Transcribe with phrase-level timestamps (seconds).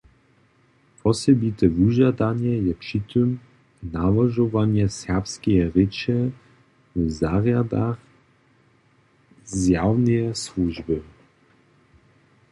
[1.03, 3.29] Wosebite wužadanje je při tym
[3.93, 6.19] nałožowanje serbskeje rěče
[6.95, 7.99] w zarjadach
[9.57, 10.97] zjawneje słužby.